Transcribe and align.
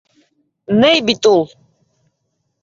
-Ней 0.83 1.03
бит 1.09 1.29
ул! 1.33 1.45